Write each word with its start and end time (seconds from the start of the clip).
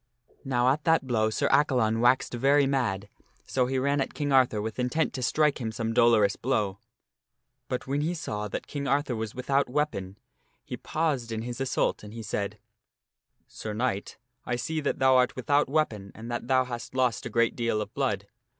Now 0.43 0.69
at 0.69 0.83
that 0.85 1.05
blow 1.05 1.29
Sir 1.29 1.47
Accalon 1.49 1.99
waxed 1.99 2.33
very 2.33 2.65
mad, 2.65 3.07
so 3.45 3.67
he 3.67 3.77
ran 3.77 4.01
at 4.01 4.15
King 4.15 4.31
Arthur 4.31 4.59
with 4.59 4.79
intent 4.79 5.13
to 5.13 5.21
strike 5.21 5.61
him 5.61 5.71
some 5.71 5.93
dolorous 5.93 6.35
blow. 6.35 6.79
But 7.67 7.85
when 7.85 8.01
he 8.01 8.15
saw 8.15 8.47
that 8.47 8.65
King 8.65 8.87
Arthur 8.87 9.15
was 9.15 9.35
without 9.35 9.69
weapon, 9.69 10.17
he 10.65 10.75
paused 10.75 11.31
in 11.31 11.43
his 11.43 11.61
assault 11.61 12.01
and 12.01 12.15
he 12.15 12.23
said," 12.23 12.57
Sir 13.47 13.75
Knight, 13.75 14.17
I 14.43 14.55
see 14.55 14.81
that 14.81 14.97
thou 14.97 15.17
art 15.17 15.35
without 15.35 15.69
weapon 15.69 16.11
and 16.15 16.31
that 16.31 16.47
thou 16.47 16.63
hast 16.65 16.95
lost 16.95 17.27
a 17.27 17.29
great 17.29 17.55
deal 17.55 17.79
of 17.79 17.93
blood. 17.93 18.25